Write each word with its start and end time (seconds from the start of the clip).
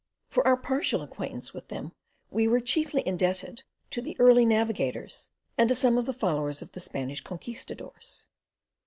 For 0.31 0.47
our 0.47 0.57
partial 0.57 1.03
acquaintance 1.03 1.53
with 1.53 1.67
them 1.67 1.91
we 2.31 2.47
were 2.47 2.59
chiefly 2.59 3.07
indebted 3.07 3.61
to 3.91 4.01
the 4.01 4.17
early 4.19 4.47
navigators, 4.47 5.29
and 5.59 5.69
to 5.69 5.75
some 5.75 5.95
of 5.99 6.07
the 6.07 6.11
followers 6.11 6.63
of 6.63 6.71
the 6.71 6.79
Spanish 6.79 7.21
Conquistadores. 7.23 8.27